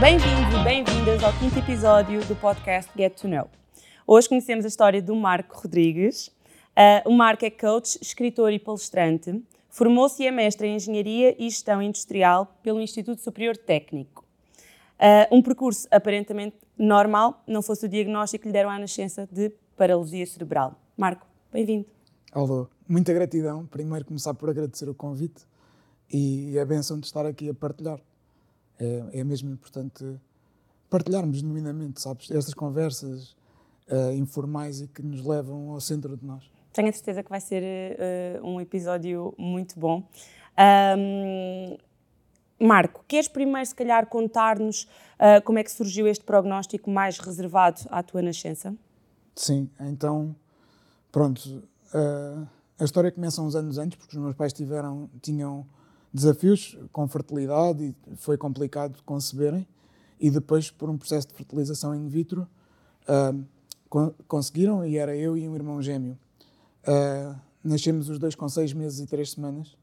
[0.00, 3.48] Bem-vindos e bem-vindas ao quinto episódio do podcast Get to Know.
[4.04, 6.26] Hoje conhecemos a história do Marco Rodrigues.
[6.26, 9.40] Uh, o Marco é coach, escritor e palestrante.
[9.70, 14.24] Formou-se e é mestre em Engenharia e Gestão Industrial pelo Instituto Superior Técnico.
[14.98, 19.52] Uh, um percurso aparentemente normal, não fosse o diagnóstico que lhe deram à nascença de
[19.82, 20.80] paralisia cerebral.
[20.96, 21.86] Marco, bem-vindo.
[22.30, 23.66] Alô, muita gratidão.
[23.66, 25.44] Primeiro começar por agradecer o convite
[26.08, 27.98] e a benção de estar aqui a partilhar.
[28.78, 30.04] É, é mesmo importante
[30.88, 32.30] partilharmos genuinamente, sabes?
[32.30, 33.32] Estas conversas
[33.90, 36.48] uh, informais e que nos levam ao centro de nós.
[36.72, 37.64] Tenho a certeza que vai ser
[38.40, 40.08] uh, um episódio muito bom.
[40.96, 41.76] Um,
[42.64, 47.80] Marco, queres primeiro, se calhar, contar-nos uh, como é que surgiu este prognóstico mais reservado
[47.90, 48.72] à tua nascença?
[49.34, 50.34] Sim, então,
[51.10, 51.40] pronto,
[51.94, 52.46] uh,
[52.78, 55.66] a história começa uns anos antes, porque os meus pais tiveram, tinham
[56.12, 59.66] desafios com fertilidade e foi complicado conceberem,
[60.20, 62.46] e depois, por um processo de fertilização in vitro,
[63.08, 63.44] uh,
[63.88, 66.18] con conseguiram, e era eu e um irmão gêmeo.
[67.62, 69.76] nascemos os dois com seis meses e três semanas,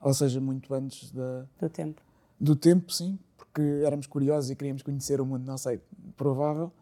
[0.00, 2.02] ou seja, muito antes da, do tempo
[2.42, 5.80] do tempo, sim, porque éramos curiosos e queríamos conhecer o mundo, não sei,
[6.16, 6.72] provável.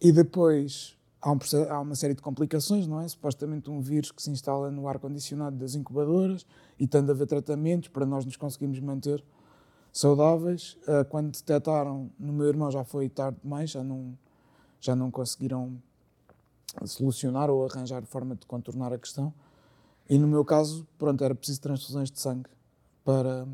[0.00, 1.38] E depois há, um,
[1.70, 3.08] há uma série de complicações, não é?
[3.08, 6.46] Supostamente um vírus que se instala no ar-condicionado das incubadoras
[6.78, 9.24] e tendo a haver tratamentos para nós nos conseguirmos manter
[9.90, 10.76] saudáveis.
[10.86, 14.16] Ah, quando detectaram no meu irmão já foi tarde demais, já não,
[14.78, 15.80] já não conseguiram
[16.84, 19.32] solucionar ou arranjar forma de contornar a questão.
[20.08, 22.50] E no meu caso, pronto, era preciso transfusões de sangue
[23.02, 23.46] para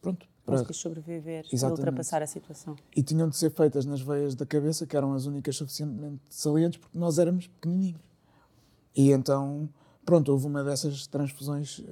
[0.00, 2.76] pronto, conseguir sobreviver e ultrapassar a situação.
[2.94, 6.78] E tinham de ser feitas nas veias da cabeça, que eram as únicas suficientemente salientes,
[6.78, 8.00] porque nós éramos pequenininhos.
[8.94, 9.68] E então,
[10.04, 11.82] pronto, houve uma dessas transfusões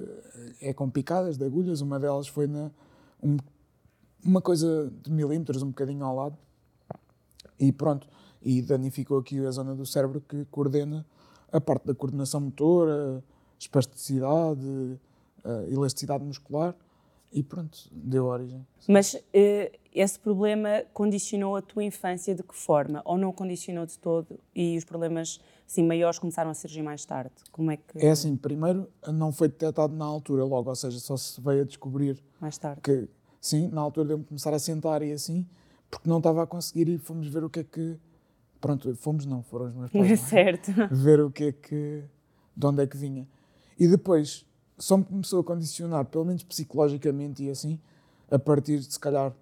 [0.61, 2.71] eh, é com picadas de agulhas, uma delas foi na
[3.21, 3.37] um,
[4.23, 6.37] uma coisa de milímetros, um bocadinho ao lado.
[7.59, 8.07] E pronto,
[8.41, 11.05] e danificou aqui a zona do cérebro que coordena
[11.51, 13.23] a parte da coordenação motora,
[13.57, 14.99] espasticidade,
[15.69, 16.75] elasticidade muscular
[17.31, 18.65] e pronto, deu origem.
[18.87, 19.19] Mas uh,
[19.93, 23.01] esse problema condicionou a tua infância de que forma?
[23.05, 27.33] Ou não condicionou de todo e os problemas assim, maiores começaram a surgir mais tarde?
[27.51, 28.03] Como é que...
[28.03, 31.65] É assim, primeiro não foi detectado na altura logo, ou seja, só se veio a
[31.65, 32.21] descobrir...
[32.41, 32.81] Mais tarde.
[32.81, 33.07] Que,
[33.39, 35.47] sim, na altura deu-me começar a sentar e assim,
[35.89, 37.97] porque não estava a conseguir e fomos ver o que é que...
[38.59, 40.11] Pronto, fomos não, foram os meus pais.
[40.11, 40.15] É?
[40.17, 40.71] certo.
[40.91, 42.03] Ver o que é que...
[42.57, 43.27] de onde é que vinha.
[43.79, 44.45] E depois
[44.79, 47.77] só me começou a condicionar, pelo menos psicologicamente e assim,
[48.31, 49.33] a partir de se calhar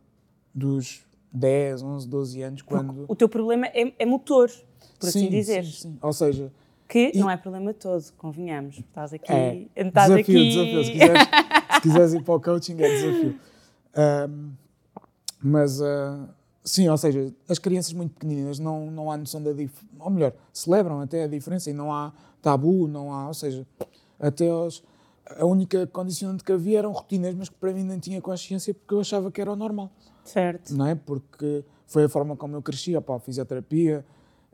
[0.53, 3.05] dos 10, 11, 12 anos, quando...
[3.07, 4.49] O teu problema é, é motor,
[4.99, 5.65] por assim sim, assim dizer.
[5.65, 5.97] Sim, sim.
[6.01, 6.51] Ou seja...
[6.87, 7.17] Que e...
[7.19, 8.79] não é problema todo, convenhamos.
[8.79, 9.31] Estás aqui...
[9.31, 10.49] É, estás desafio, aqui...
[10.49, 10.83] desafio.
[10.83, 11.21] Se quiseres,
[11.73, 13.39] se quiseres ir para o coaching, é desafio.
[14.29, 14.51] Um,
[15.41, 16.27] mas, uh,
[16.63, 20.33] sim, ou seja, as crianças muito pequeninas não, não há noção da diferença, ou melhor,
[20.51, 23.67] celebram até a diferença e não há tabu, não há, ou seja,
[24.19, 24.83] até aos
[25.39, 28.93] a única condicionante que havia eram rotinas, mas que para mim nem tinha consciência porque
[28.93, 29.91] eu achava que era o normal.
[30.23, 30.75] Certo.
[30.75, 30.95] Não é?
[30.95, 34.05] Porque foi a forma como eu crescia, pá, fisioterapia,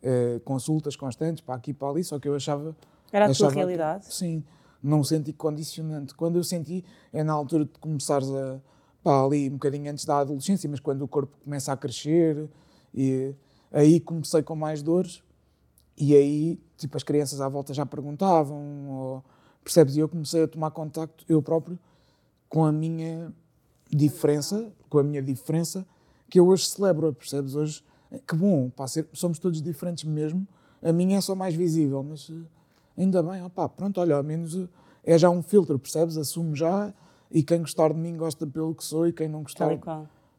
[0.01, 2.75] eh, consultas constantes, para aqui e para ali, só que eu achava...
[3.11, 4.07] Era a achava tua realidade?
[4.07, 4.43] Que, sim,
[4.81, 6.13] não senti condicionante.
[6.13, 8.59] Quando eu senti, é na altura de começares a...
[9.03, 12.49] Pá, ali um bocadinho antes da adolescência, mas quando o corpo começa a crescer,
[12.93, 13.35] e
[13.71, 15.21] aí comecei com mais dores,
[15.97, 19.23] e aí, tipo, as crianças à volta já perguntavam, ou
[19.63, 19.95] Percebes?
[19.95, 21.79] E eu comecei a tomar contacto, eu próprio,
[22.49, 23.31] com a minha
[23.89, 25.85] diferença, com a minha diferença,
[26.29, 27.55] que eu hoje celebro, percebes?
[27.55, 27.83] Hoje,
[28.27, 30.47] que bom, pá, ser, somos todos diferentes mesmo.
[30.81, 32.45] A minha é só mais visível, mas uh,
[32.97, 34.69] ainda bem, opá, pronto, olha, ao menos uh,
[35.03, 36.17] é já um filtro, percebes?
[36.17, 36.93] Assumo já
[37.31, 39.69] e quem gostar de mim gosta pelo que sou e quem não gostar.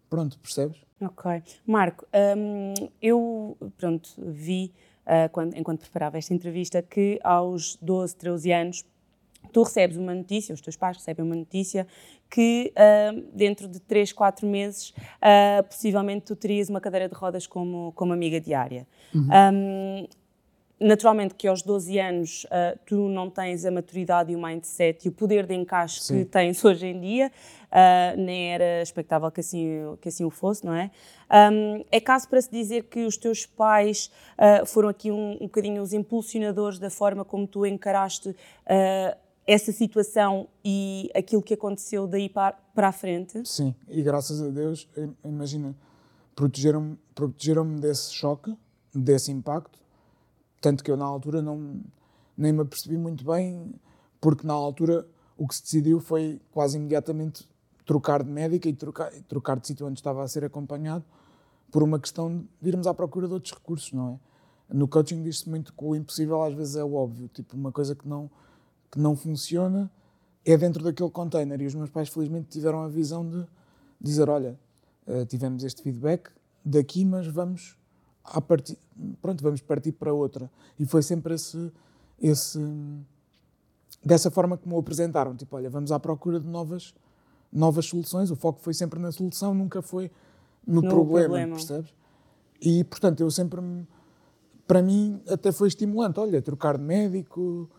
[0.09, 0.79] Pronto, percebes?
[1.01, 1.43] Ok.
[1.67, 2.07] Marco,
[2.37, 4.73] hum, eu, pronto, vi,
[5.07, 8.85] uh, quando, enquanto preparava esta entrevista, que aos 12, 13 anos
[9.53, 11.87] tu recebes uma notícia, os teus pais recebem uma notícia
[12.31, 17.47] que uh, dentro de 3, 4 meses uh, possivelmente tu terias uma cadeira de rodas
[17.47, 18.87] como, como amiga diária.
[19.15, 19.29] Uhum.
[19.53, 20.07] Um,
[20.81, 25.09] naturalmente que aos 12 anos uh, tu não tens a maturidade e o mindset e
[25.09, 26.19] o poder de encaixe Sim.
[26.19, 27.33] que tens hoje em dia,
[27.71, 30.91] uh, nem era expectável que assim, que assim o fosse, não é?
[31.53, 35.47] Um, é caso para se dizer que os teus pais uh, foram aqui um, um
[35.47, 38.37] bocadinho os impulsionadores da forma como tu encaraste
[39.47, 43.47] essa situação e aquilo que aconteceu daí para, para a frente?
[43.47, 44.89] Sim, e graças a Deus,
[45.25, 45.75] imagina,
[46.35, 48.57] protegeram-me protegeram desse choque,
[48.93, 49.79] desse impacto,
[50.61, 51.81] tanto que eu na altura não,
[52.37, 53.75] nem me apercebi muito bem,
[54.21, 55.07] porque na altura
[55.37, 57.49] o que se decidiu foi quase imediatamente
[57.85, 61.05] trocar de médica e trocar, trocar de sítio onde estava a ser acompanhado
[61.71, 64.15] por uma questão de irmos à procura de outros recursos, não
[64.71, 64.75] é?
[64.75, 67.95] No coaching diz-se muito que o impossível às vezes é o óbvio, tipo uma coisa
[67.95, 68.31] que não,
[68.95, 69.91] que não funciona
[70.45, 71.61] é dentro daquele container.
[71.61, 73.45] E os meus pais felizmente tiveram a visão de
[74.01, 74.57] dizer, olha,
[75.09, 76.31] uh, tivemos este feedback
[76.65, 77.77] daqui, mas vamos
[78.23, 78.79] a partir,
[79.21, 80.49] pronto, vamos partir para outra.
[80.79, 81.73] E foi sempre esse,
[82.23, 82.61] esse
[84.05, 86.95] dessa forma que me apresentaram, tipo, olha, vamos à procura de novas
[87.53, 90.11] novas soluções, o foco foi sempre na solução, nunca foi
[90.67, 91.95] no, no problema, problema, percebes?
[92.61, 93.61] E, portanto, eu sempre,
[94.67, 97.71] para mim, até foi estimulante, olha, trocar de médico,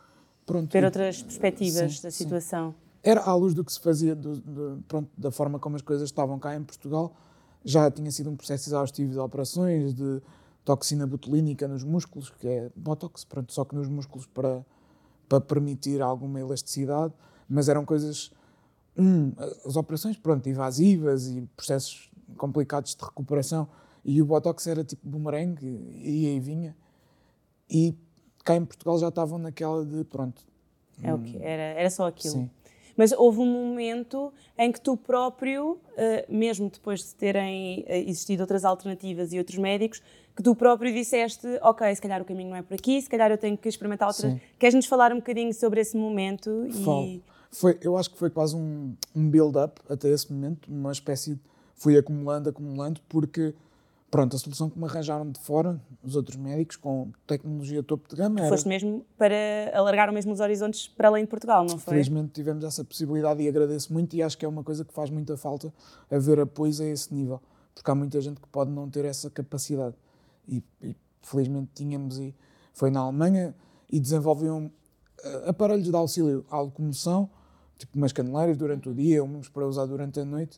[0.45, 0.69] pronto.
[0.69, 2.71] Ter outras perspectivas sim, da situação.
[2.71, 2.77] Sim.
[3.03, 6.09] Era à luz do que se fazia, do, do, pronto, da forma como as coisas
[6.09, 7.15] estavam cá em Portugal,
[7.63, 10.21] já tinha sido um processo exaustivo de operações, de
[10.63, 14.65] toxina botulínica nos músculos, que é botox, pronto, só que nos músculos para,
[15.29, 17.13] para permitir alguma elasticidade,
[17.47, 18.31] mas eram coisas
[19.65, 23.67] as operações, pronto, invasivas e processos complicados de recuperação,
[24.03, 26.75] e o Botox era tipo boomerang, ia e vinha.
[27.69, 27.95] E
[28.45, 30.41] cá em Portugal já estavam naquela de, pronto.
[31.03, 32.33] É o que era, era só aquilo.
[32.33, 32.49] Sim.
[32.95, 38.43] Mas houve um momento em que tu próprio, eh, mesmo depois de terem eh, existido
[38.43, 40.01] outras alternativas e outros médicos,
[40.33, 43.29] que tu próprio disseste, ok, se calhar o caminho não é por aqui, se calhar
[43.31, 44.39] eu tenho que experimentar outra.
[44.57, 46.65] Queres-nos falar um bocadinho sobre esse momento?
[46.67, 47.21] E...
[47.51, 51.41] Foi, eu acho que foi quase um, um build-up até esse momento, uma espécie de.
[51.73, 53.53] Fui acumulando, acumulando, porque,
[54.15, 58.15] pronto, a solução que me arranjaram de fora, os outros médicos, com tecnologia topo de
[58.15, 58.39] gama.
[58.39, 58.47] Era...
[58.47, 59.35] Foste mesmo para
[59.73, 61.95] alargar mesmo os horizontes para além de Portugal, não foi?
[61.95, 65.09] Felizmente tivemos essa possibilidade e agradeço muito, e acho que é uma coisa que faz
[65.09, 65.73] muita falta
[66.09, 67.41] haver apoios a esse nível,
[67.73, 69.95] porque há muita gente que pode não ter essa capacidade.
[70.47, 72.33] E, e felizmente tínhamos, e
[72.73, 73.53] foi na Alemanha,
[73.91, 77.29] e desenvolviam uh, aparelhos de auxílio à locomoção
[77.77, 80.57] tipo umas caneleiras durante o dia, uns para usar durante a noite.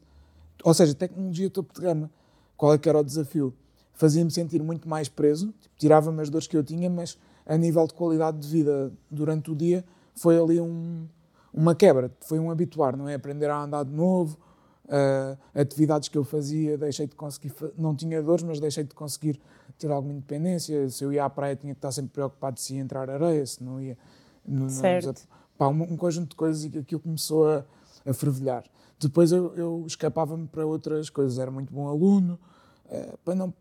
[0.64, 2.12] Ou seja, tecnologia topo de gama.
[2.58, 3.54] Qual é que era o desafio?
[3.94, 7.86] Fazia-me sentir muito mais preso, tipo, tirava-me as dores que eu tinha, mas a nível
[7.88, 9.84] de qualidade de vida durante o dia
[10.16, 11.08] foi ali um,
[11.54, 13.16] uma quebra, foi um habituar, não é?
[13.16, 14.38] Aprender a andar de novo,
[14.86, 19.40] uh, atividades que eu fazia, deixei de conseguir, não tinha dores, mas deixei de conseguir
[19.80, 20.90] ter alguma independência.
[20.90, 23.64] Se eu ia à praia, tinha que estar sempre preocupado se ia entrar areia, se
[23.64, 23.98] não ia.
[24.46, 25.28] No, certo
[25.58, 27.66] pá, um, um, conjunto de coisas e aquilo começou a,
[28.06, 28.64] a fervilhar.
[29.00, 32.40] Depois eu, eu escapava-me para outras coisas, era muito bom aluno,
[32.86, 33.54] uh, para, não,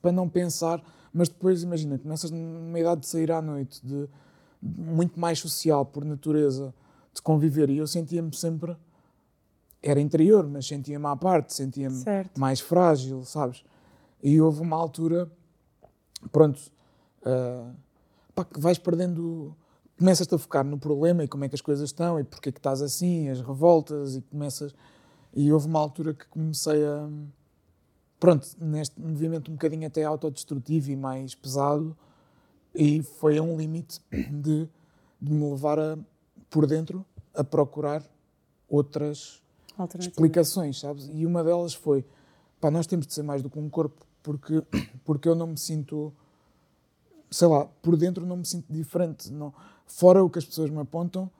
[0.00, 0.82] para não pensar,
[1.12, 4.08] mas depois, imagina, começas numa idade de sair à noite, de,
[4.60, 6.74] de muito mais social por natureza,
[7.14, 8.76] de conviver, e eu sentia-me sempre,
[9.82, 12.02] era interior, mas sentia-me à parte, sentia-me
[12.36, 13.64] mais frágil, sabes?
[14.22, 15.30] E houve uma altura,
[16.32, 16.60] pronto,
[17.22, 17.72] uh,
[18.34, 19.54] pá, que vais perdendo
[20.02, 22.52] começas-te a focar no problema e como é que as coisas estão e porque é
[22.52, 24.74] que estás assim, as revoltas e começas...
[25.32, 27.08] E houve uma altura que comecei a...
[28.18, 31.96] Pronto, neste movimento um bocadinho até autodestrutivo e mais pesado
[32.74, 34.68] e foi a um limite de,
[35.20, 35.96] de me levar a,
[36.50, 38.02] por dentro a procurar
[38.68, 39.40] outras
[40.00, 41.08] explicações, sabes?
[41.14, 42.04] E uma delas foi,
[42.60, 44.64] pá, nós temos de ser mais do que um corpo porque,
[45.04, 46.12] porque eu não me sinto
[47.32, 49.32] sei lá, por dentro não me sinto diferente.
[49.32, 49.52] Não,
[49.86, 51.30] fora o que as pessoas me apontam,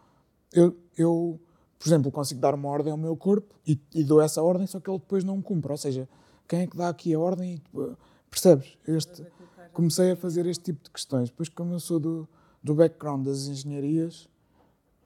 [0.52, 1.38] eu, eu
[1.78, 4.78] por exemplo, consigo dar uma ordem ao meu corpo e, e, dou essa ordem, só
[4.78, 5.72] que ele depois não cumpre.
[5.72, 6.08] Ou seja,
[6.48, 7.54] quem é que dá aqui a ordem?
[7.54, 7.96] E,
[8.30, 8.78] percebes?
[8.86, 9.26] Este,
[9.72, 11.28] comecei a fazer este tipo de questões.
[11.28, 12.28] Depois, como eu sou do,
[12.62, 14.28] do background das engenharias,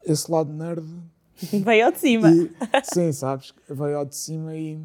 [0.04, 0.86] esse lado nerd.
[1.64, 2.30] Veio ao de cima.
[2.30, 2.52] E,
[2.84, 3.54] sim, sabes?
[3.68, 4.78] Veio ao de cima e,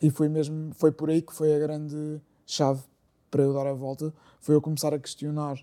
[0.00, 0.72] e foi mesmo.
[0.74, 2.82] Foi por aí que foi a grande chave
[3.30, 4.12] para eu dar a volta.
[4.40, 5.58] Foi eu começar a questionar,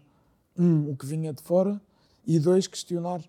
[0.58, 1.82] um, o que vinha de fora
[2.26, 3.22] e dois, questionar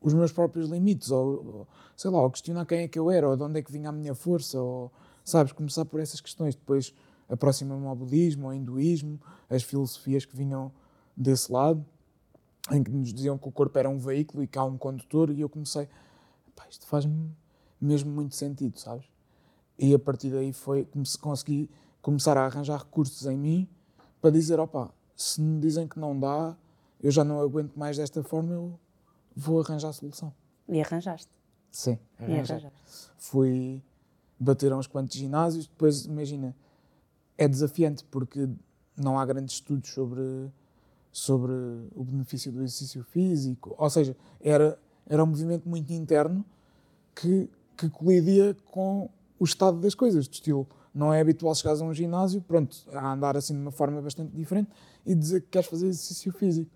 [0.00, 3.36] os meus próprios limites, ou, sei lá, ou questionar quem é que eu era, ou
[3.36, 4.92] de onde é que vinha a minha força, ou,
[5.24, 6.54] sabes, começar por essas questões.
[6.54, 6.94] Depois
[7.28, 9.18] aproxima-me ao budismo, ao hinduísmo,
[9.48, 10.70] as filosofias que vinham
[11.16, 11.84] desse lado,
[12.70, 15.30] em que nos diziam que o corpo era um veículo e que há um condutor,
[15.30, 15.88] e eu comecei,
[16.54, 17.30] pá, isto faz-me
[17.80, 19.06] mesmo muito sentido, sabes?
[19.78, 20.86] E a partir daí foi,
[21.20, 21.70] consegui
[22.04, 23.66] começar a arranjar recursos em mim
[24.20, 26.54] para dizer, opa, se me dizem que não dá,
[27.02, 28.78] eu já não aguento mais desta forma, eu
[29.34, 30.30] vou arranjar a solução.
[30.68, 31.30] E arranjaste?
[31.70, 32.70] Sim, arranjei.
[33.16, 33.82] Fui
[34.38, 36.54] bater a uns quantos ginásios, depois, imagina,
[37.38, 38.50] é desafiante porque
[38.94, 40.52] não há grandes estudos sobre,
[41.10, 41.52] sobre
[41.94, 46.44] o benefício do exercício físico, ou seja, era, era um movimento muito interno
[47.14, 49.08] que, que colidia com
[49.38, 53.12] o estado das coisas, do estilo, não é habitual chegares a um ginásio, pronto, a
[53.12, 54.70] andar assim de uma forma bastante diferente
[55.04, 56.70] e dizer que queres fazer exercício físico.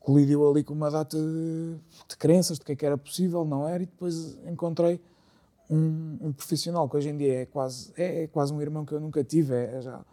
[0.00, 1.76] Colidiu ali com uma data de,
[2.08, 5.00] de crenças, de que, é que era possível, não era, e depois encontrei
[5.68, 8.92] um, um, profissional que hoje em dia é quase, é, é, quase um irmão que
[8.92, 10.04] eu nunca tive, é, é já,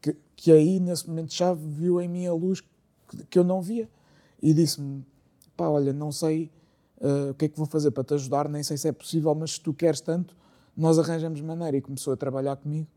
[0.00, 3.88] que, que aí, nesse momento-chave, viu em mim a luz que, que eu não via
[4.42, 5.04] e disse-me:
[5.56, 6.50] pá, olha, não sei
[7.00, 9.34] uh, o que é que vou fazer para te ajudar, nem sei se é possível,
[9.34, 10.36] mas se tu queres tanto,
[10.76, 11.76] nós arranjamos maneira.
[11.76, 12.88] E começou a trabalhar comigo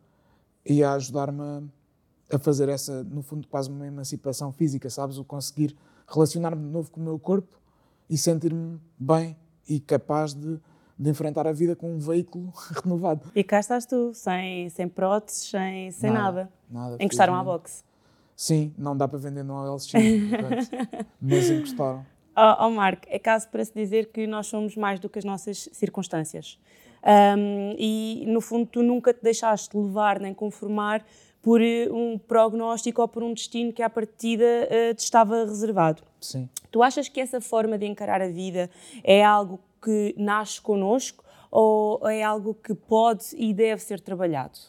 [0.65, 5.17] e a ajudar-me a, a fazer essa, no fundo, quase uma emancipação física, sabes?
[5.17, 5.75] O conseguir
[6.07, 7.60] relacionar-me de novo com o meu corpo
[8.10, 9.36] e sentir-me bem
[9.67, 10.60] e capaz de,
[10.98, 12.51] de enfrentar a vida com um veículo
[12.84, 13.29] renovado.
[13.36, 16.50] E cá estás tu, sem, sem próteses, sem, sem nada.
[16.69, 16.91] Nada.
[16.91, 17.84] nada Encostaram à boxe.
[18.36, 19.91] Sim, não dá para vender no OLX,
[21.19, 22.05] mas encostaram.
[22.38, 25.25] Oh, oh, Marco, é caso para se dizer que nós somos mais do que as
[25.25, 26.60] nossas circunstâncias.
[27.04, 31.06] Um, e, no fundo, tu nunca te deixaste levar nem conformar
[31.42, 36.04] por eh, um prognóstico ou por um destino que à partida uh, te estava reservado.
[36.20, 36.50] Sim.
[36.72, 38.70] Tu achas que essa forma de encarar a vida
[39.04, 44.60] é algo que nasce connosco ou é algo que pode e deve ser trabalhado?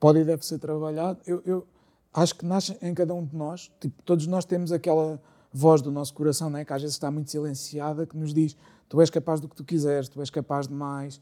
[0.00, 1.20] Pode e deve ser trabalhado.
[1.26, 1.66] Eu, eu
[2.14, 3.70] acho que nasce em cada um de nós.
[3.80, 5.20] Tipo, todos nós temos aquela
[5.52, 8.56] voz do nosso coração, né, que às vezes está muito silenciada, que nos diz:
[8.88, 11.20] tu és capaz do que tu quiseres, tu és capaz de mais.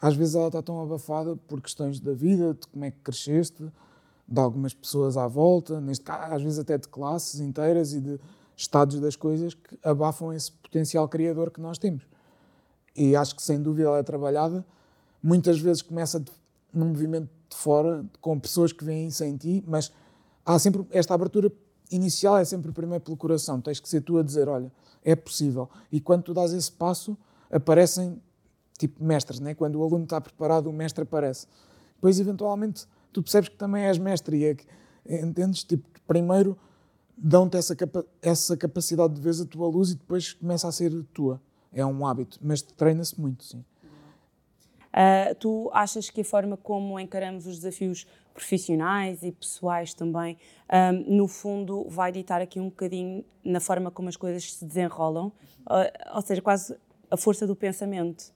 [0.00, 3.70] Às vezes ela está tão abafada por questões da vida, de como é que cresceste,
[4.28, 8.20] de algumas pessoas à volta, neste caso, às vezes até de classes inteiras e de
[8.56, 12.06] estados das coisas que abafam esse potencial criador que nós temos.
[12.94, 14.64] E acho que sem dúvida ela é trabalhada.
[15.22, 16.30] Muitas vezes começa de,
[16.72, 19.92] num movimento de fora, com pessoas que vêm sem ti, mas
[20.44, 21.50] há sempre esta abertura
[21.90, 23.60] inicial é sempre primeiro pelo coração.
[23.60, 24.70] Tens que ser tu a dizer, olha,
[25.04, 25.68] é possível.
[25.90, 27.16] E quando tu dás esse passo,
[27.50, 28.20] aparecem
[28.78, 29.54] tipo mestres, né?
[29.54, 31.46] Quando o aluno está preparado, o mestre aparece.
[31.96, 34.44] Depois, eventualmente, tu percebes que também és mestre e
[35.06, 35.64] é, entendes?
[35.64, 36.56] Tipo, primeiro
[37.16, 40.92] dão-te essa, capa essa capacidade de ver a tua luz e depois começa a ser
[41.12, 41.40] tua.
[41.72, 43.64] É um hábito, mas treina-se muito, sim.
[44.88, 50.38] Uh, tu achas que a forma como encaramos os desafios profissionais e pessoais também, um,
[50.68, 55.32] ah, no fundo, vai ditar aqui um bocadinho na forma como as coisas se desenrolam,
[55.66, 56.76] uh, ou seja, quase
[57.10, 58.32] a força do pensamento.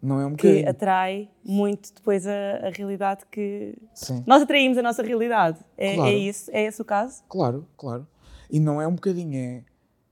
[0.00, 4.22] Não é um que atrai muito depois a, a realidade que Sim.
[4.26, 5.58] nós atraímos a nossa realidade.
[5.76, 6.10] É, claro.
[6.10, 6.50] é isso?
[6.52, 7.22] É esse o caso?
[7.28, 8.06] Claro, claro.
[8.48, 9.64] E não é um bocadinho, é,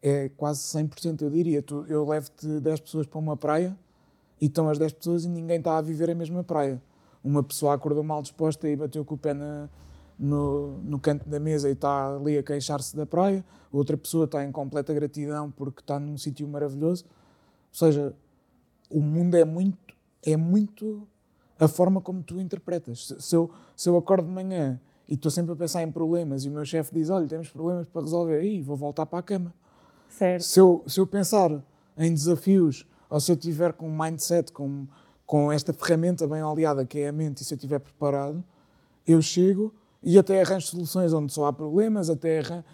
[0.02, 1.62] é quase 100%, eu diria.
[1.62, 3.76] Tu, eu levo-te 10 pessoas para uma praia
[4.40, 6.82] e estão as 10 pessoas e ninguém está a viver a mesma praia.
[7.22, 9.68] Uma pessoa acordou mal disposta e bateu com o pé na,
[10.18, 14.44] no, no canto da mesa e está ali a queixar-se da praia, outra pessoa está
[14.44, 17.04] em completa gratidão porque está num sítio maravilhoso.
[17.04, 18.14] Ou seja,
[18.90, 21.06] o mundo é muito, é muito
[21.58, 23.06] a forma como tu interpretas.
[23.06, 26.44] Se, se eu, se eu acordo de manhã e estou sempre a pensar em problemas
[26.44, 29.22] e o meu chefe diz: Olha, temos problemas para resolver, aí vou voltar para a
[29.22, 29.54] cama.
[30.08, 30.42] Certo.
[30.42, 31.62] Se eu, se eu pensar
[31.96, 34.86] em desafios ou se eu tiver com um mindset, com,
[35.24, 38.42] com esta ferramenta bem aliada que é a mente, e se eu estiver preparado,
[39.06, 42.64] eu chego e até arranjo soluções onde só há problemas, até arranjo...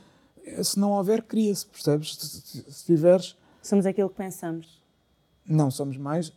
[0.63, 2.17] Se não houver, cria-se, percebes?
[2.17, 3.37] Se, se tiveres...
[3.63, 4.82] Somos aquilo que pensamos.
[5.47, 6.33] Não, somos mais...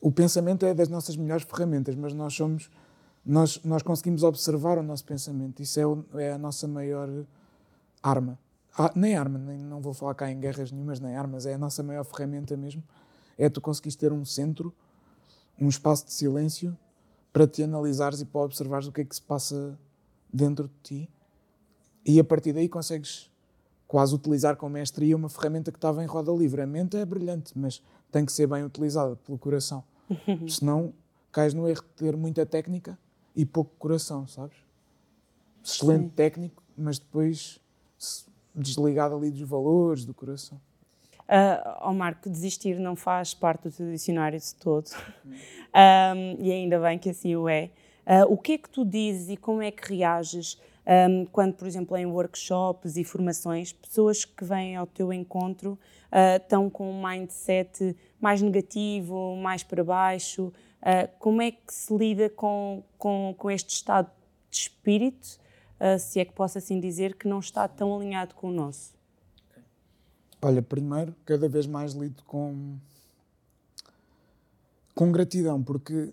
[0.00, 2.70] O pensamento é das nossas melhores ferramentas, mas nós somos...
[3.24, 5.62] Nós, nós conseguimos observar o nosso pensamento.
[5.62, 7.08] Isso é, o, é a nossa maior
[8.02, 8.38] arma.
[8.76, 11.58] Ah, nem arma, nem, não vou falar cá em guerras nenhumas, nem armas, é a
[11.58, 12.82] nossa maior ferramenta mesmo.
[13.36, 14.74] É tu conseguires ter um centro,
[15.60, 16.76] um espaço de silêncio
[17.32, 19.78] para te analisares e para observares o que é que se passa
[20.32, 21.10] dentro de ti.
[22.04, 23.30] E a partir daí consegues
[23.86, 26.62] quase utilizar com mestria uma ferramenta que estava em roda livre.
[26.62, 29.82] A mente é brilhante, mas tem que ser bem utilizada pelo coração.
[30.48, 30.92] Senão
[31.32, 32.98] cais no erro de ter muita técnica
[33.34, 34.56] e pouco coração, sabes?
[35.64, 36.10] Excelente Sim.
[36.10, 37.58] técnico, mas depois
[38.54, 40.60] desligado ali dos valores, do coração.
[41.22, 44.90] Uh, oh Marco, desistir não faz parte do teu dicionário de todo.
[45.24, 47.70] um, e ainda bem que assim o é.
[48.06, 51.66] Uh, o que é que tu dizes e como é que reages um, quando, por
[51.66, 55.78] exemplo, em workshops e formações, pessoas que vêm ao teu encontro
[56.10, 60.52] uh, estão com um mindset mais negativo, mais para baixo?
[60.82, 64.10] Uh, como é que se lida com, com, com este estado
[64.50, 65.38] de espírito
[65.78, 68.92] uh, se é que posso assim dizer, que não está tão alinhado com o nosso?
[70.44, 72.76] Olha, primeiro, cada vez mais lido com,
[74.92, 76.12] com gratidão, porque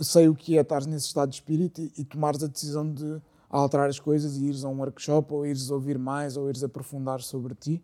[0.00, 3.20] sei o que é estar nesse estado de espírito e, e tomares a decisão de
[3.58, 7.20] alterar as coisas e ires a um workshop, ou ires ouvir mais, ou ires aprofundar
[7.20, 7.82] sobre ti.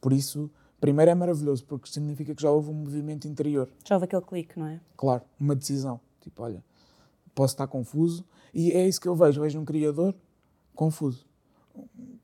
[0.00, 0.50] Por isso,
[0.80, 3.68] primeiro é maravilhoso, porque significa que já houve um movimento interior.
[3.84, 4.80] Já houve aquele clique, não é?
[4.96, 6.00] Claro, uma decisão.
[6.20, 6.62] Tipo, olha,
[7.34, 8.24] posso estar confuso.
[8.54, 9.40] E é isso que eu vejo.
[9.40, 10.14] Vejo um criador
[10.74, 11.26] confuso.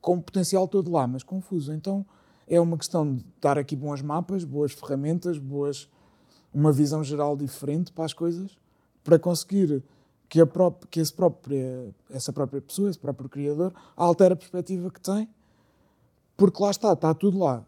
[0.01, 1.73] Com o potencial todo lá, mas confuso.
[1.73, 2.07] Então
[2.47, 5.89] é uma questão de dar aqui bons mapas, boas ferramentas, boas
[6.55, 8.57] uma visão geral diferente para as coisas,
[9.05, 9.83] para conseguir
[10.29, 14.91] que, a própria, que esse próprio, essa própria pessoa, esse próprio criador, altere a perspectiva
[14.91, 15.29] que tem,
[16.37, 17.65] porque lá está, está tudo lá.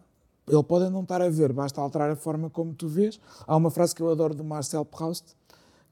[0.47, 3.21] Ele pode não estar a ver, basta alterar a forma como tu vês.
[3.47, 5.37] Há uma frase que eu adoro do Marcel Proust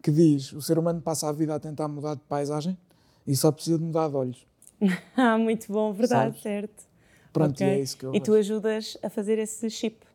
[0.02, 2.76] que diz: O ser humano passa a vida a tentar mudar de paisagem
[3.26, 4.46] e só precisa de mudar de olhos.
[5.16, 6.42] ah, muito bom, verdade, Sabes?
[6.42, 6.84] certo.
[7.32, 7.66] Pronto, okay.
[7.66, 10.06] e é isso que eu E tu ajudas a fazer esse chip?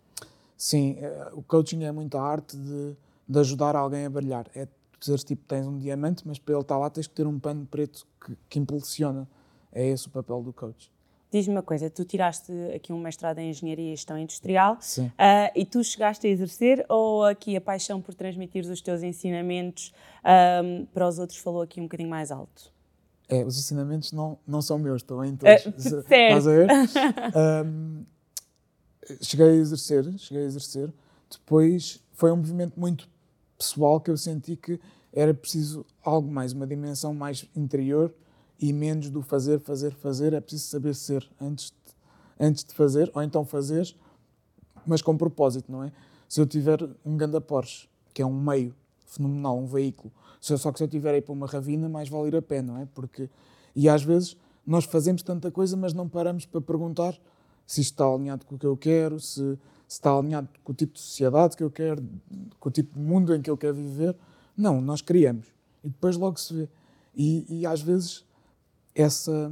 [0.57, 2.95] Sim, eh, o coaching é muito a arte de,
[3.27, 4.47] de ajudar alguém a brilhar.
[4.55, 4.67] É
[5.01, 7.65] dizeres tipo, tens um diamante, mas para ele estar lá tens que ter um pano
[7.65, 9.27] preto que, que impulsiona.
[9.73, 10.91] É esse o papel do coach.
[11.31, 15.05] Diz-me uma coisa, tu tiraste aqui um mestrado em Engenharia e Gestão Industrial Sim.
[15.05, 15.11] Uh,
[15.55, 19.93] e tu chegaste a exercer ou aqui a paixão por transmitir os teus ensinamentos
[20.61, 22.73] um, para os outros falou aqui um bocadinho mais alto?
[23.29, 25.65] É, os ensinamentos não, não são meus, estão em todos.
[25.65, 26.11] Uh, certo.
[26.11, 26.67] Estás a ver?
[27.65, 28.05] um,
[29.23, 30.93] cheguei a exercer, cheguei a exercer.
[31.29, 33.07] Depois foi um movimento muito
[33.61, 34.79] pessoal que eu senti que
[35.13, 38.11] era preciso algo mais, uma dimensão mais interior
[38.59, 40.33] e menos do fazer, fazer, fazer.
[40.33, 41.93] É preciso saber ser antes de,
[42.39, 43.95] antes de fazer, ou então fazer,
[44.85, 45.91] mas com propósito, não é?
[46.27, 48.73] Se eu tiver um Ganda Porsche, que é um meio
[49.05, 52.35] fenomenal, um veículo, só que se eu tiver aí para uma ravina, mais vale ir
[52.35, 52.87] a pé, não é?
[52.95, 53.29] Porque,
[53.75, 57.13] e às vezes nós fazemos tanta coisa, mas não paramos para perguntar
[57.67, 59.59] se isto está alinhado com o que eu quero, se, se
[59.93, 62.03] está alinhado com o tipo de sociedade que eu quero,
[62.59, 64.15] com o tipo de mundo em que eu quero viver.
[64.55, 65.47] Não, nós criamos.
[65.83, 66.69] E depois logo se vê.
[67.13, 68.25] E, e às vezes
[68.95, 69.51] essa,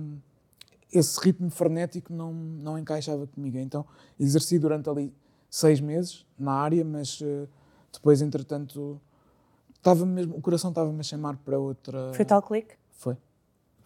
[0.94, 3.58] esse ritmo frenético não, não encaixava comigo.
[3.58, 3.86] Então
[4.18, 5.14] exerci durante ali
[5.50, 7.48] seis meses na área, mas uh,
[7.92, 9.02] depois, entretanto,
[9.76, 12.14] estava mesmo, o coração estava-me a chamar para outra.
[12.14, 12.76] Foi tal clique?
[12.92, 13.18] Foi,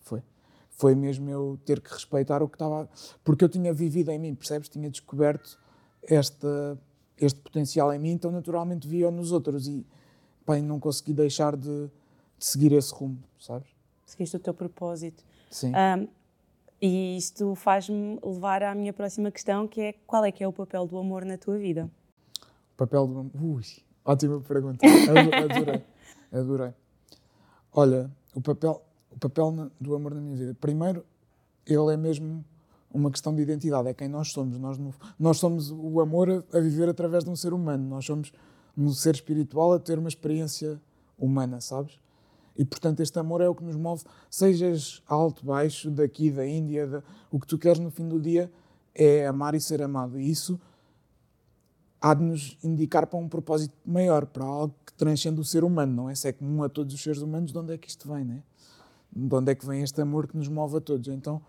[0.01, 0.21] foi.
[0.69, 2.87] Foi mesmo eu ter que respeitar o que estava.
[3.23, 4.69] Porque eu tinha vivido em mim, percebes?
[4.69, 5.62] Tinha descoberto
[6.07, 6.77] esta,
[7.17, 9.85] este potencial em mim, então naturalmente via nos outros e
[10.47, 13.67] bem, não consegui deixar de, de seguir esse rumo, sabes?
[14.05, 15.23] Seguiste o teu propósito.
[15.49, 15.71] Sim.
[15.71, 16.07] Um,
[16.81, 20.51] e isto faz-me levar à minha próxima questão, que é qual é que é o
[20.51, 21.89] papel do amor na tua vida?
[22.73, 23.31] O papel do amor...
[23.41, 23.63] Ui,
[24.03, 24.85] ótima pergunta.
[25.49, 25.83] Adorei.
[26.31, 26.73] Adorei.
[27.71, 30.57] Olha, o papel, o papel do amor na minha vida.
[30.59, 31.05] Primeiro,
[31.65, 32.43] ele é mesmo
[32.93, 34.57] uma questão de identidade, é quem nós somos.
[34.59, 34.79] Nós,
[35.19, 37.87] nós somos o amor a, a viver através de um ser humano.
[37.89, 38.31] Nós somos
[38.77, 40.79] um ser espiritual a ter uma experiência
[41.17, 41.99] humana, sabes?
[42.55, 47.03] E portanto, este amor é o que nos move, sejas alto, baixo, daqui, da Índia,
[47.31, 48.51] o que tu queres no fim do dia
[48.93, 50.19] é amar e ser amado.
[50.19, 50.59] E isso
[51.99, 55.93] há de nos indicar para um propósito maior, para algo que transcende o ser humano,
[55.93, 56.15] não é?
[56.15, 58.35] Se é comum a todos os seres humanos, de onde é que isto vem, não
[58.35, 58.43] é?
[59.15, 61.07] De onde é que vem este amor que nos move a todos?
[61.07, 61.41] Então,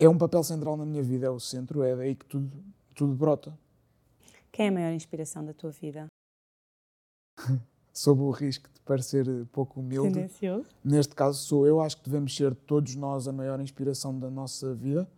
[0.00, 2.50] é um papel central na minha vida, é o centro, é daí que tudo,
[2.94, 3.56] tudo brota.
[4.50, 6.06] Quem é a maior inspiração da tua vida?
[7.92, 10.14] sob o risco de parecer pouco humilde.
[10.14, 10.66] Tendencioso.
[10.82, 14.74] Neste caso sou eu, acho que devemos ser todos nós a maior inspiração da nossa
[14.74, 15.08] vida,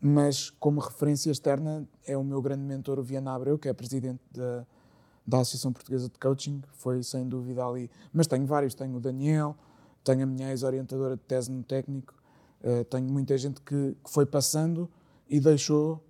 [0.00, 4.20] mas como referência externa é o meu grande mentor, o Viana Abreu, que é presidente
[4.30, 4.66] da,
[5.26, 7.90] da Associação Portuguesa de Coaching, foi sem dúvida ali.
[8.12, 9.56] Mas tenho vários, tenho o Daniel,
[10.02, 12.14] tenho a minha ex-orientadora de tese no técnico,
[12.64, 14.88] uh, tenho muita gente que, que foi passando
[15.28, 16.02] e deixou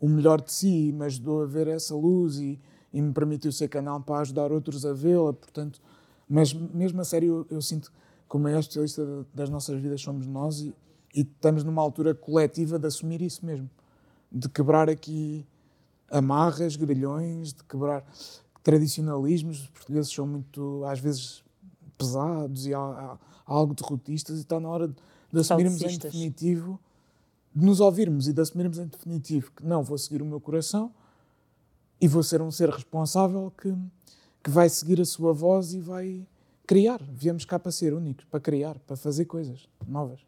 [0.00, 2.60] o melhor de si, me ajudou a ver essa luz e
[2.94, 5.82] e me permitiu ser canal para ajudar outros a vê-la, portanto,
[6.28, 7.92] mas mesmo a sério eu, eu sinto
[8.30, 10.72] que o maior especialista das nossas vidas somos nós e,
[11.12, 13.68] e, estamos numa altura coletiva de assumir isso mesmo,
[14.30, 15.44] de quebrar aqui
[16.08, 18.06] amarras, grilhões, de quebrar
[18.62, 21.42] tradicionalismos, os portugueses são muito, às vezes,
[21.98, 24.94] pesados e há, há, algo derrotistas e está na hora de,
[25.34, 26.80] de assumirmos em definitivo,
[27.54, 30.92] de nos ouvirmos e de assumirmos em definitivo que não, vou seguir o meu coração,
[32.00, 33.74] e vou ser um ser responsável que,
[34.42, 36.26] que vai seguir a sua voz e vai
[36.66, 37.00] criar.
[37.02, 40.20] Viemos cá para ser únicos, para criar, para fazer coisas novas.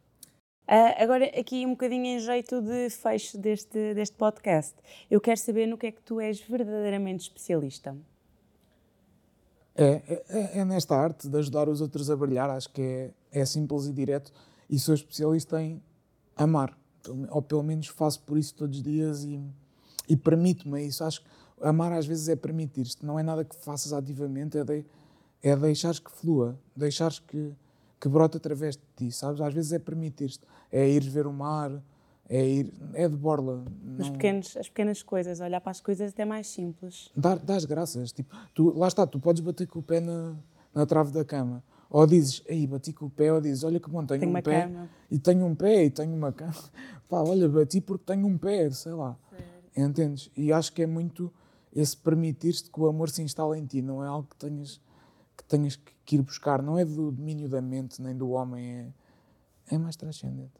[0.69, 4.75] Uh, agora, aqui um bocadinho em jeito de fecho deste, deste podcast,
[5.09, 7.97] eu quero saber no que é que tu és verdadeiramente especialista.
[9.77, 13.45] É, é, é nesta arte de ajudar os outros a brilhar, acho que é, é
[13.45, 14.33] simples e direto,
[14.69, 15.83] e sou especialista em
[16.37, 16.77] amar,
[17.31, 19.41] ou pelo menos faço por isso todos os dias e,
[20.09, 21.05] e permito-me isso.
[21.05, 21.29] Acho que
[21.63, 24.85] amar às vezes é permitir-te, não é nada que faças ativamente, é, de,
[25.43, 27.53] é deixares que flua, deixares que,
[28.01, 29.41] que brote através de ti, sabes?
[29.41, 31.83] Às vezes é permitir-te, é ir ver o mar,
[32.29, 33.65] é ir, é de borla.
[33.83, 34.13] Não...
[34.13, 37.11] Pequenos, as pequenas coisas, olhar para as coisas até mais simples.
[37.17, 40.35] Dar, as graças, tipo, tu, lá está, tu podes bater com o pé na,
[40.75, 43.89] na trave da cama, Ou dizes, aí bati com o pé, ou dizes, olha que
[43.89, 44.89] bom, tenho, Tenho um pé cama.
[45.11, 46.53] e tenho um pé e tenho uma cama.
[47.09, 49.17] Pá, olha, bati porque tenho um pé, sei lá.
[49.77, 50.31] Entendes?
[50.37, 51.33] E acho que é muito
[51.75, 54.81] esse permitir-te que o amor se instale em ti, não é algo que tenhas
[55.37, 58.93] que, tenhas que ir buscar, não é do domínio da mente nem do homem,
[59.71, 60.53] é, é mais transcendente.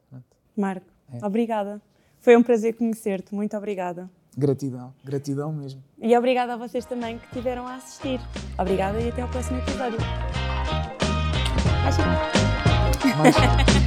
[0.55, 1.25] Marco, É.
[1.25, 1.81] obrigada.
[2.19, 3.33] Foi um prazer conhecer-te.
[3.33, 4.09] Muito obrigada.
[4.37, 5.83] Gratidão, gratidão mesmo.
[5.99, 8.19] E obrigada a vocês também que estiveram a assistir.
[8.59, 9.97] Obrigada e até ao próximo episódio.
[11.87, 12.17] Beijinho.
[13.17, 13.86] Mais.